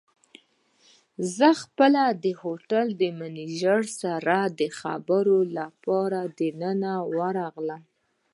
[1.35, 7.83] زه خپله د هوټل له مېنېجر سره د خبرو لپاره دننه ورغلم.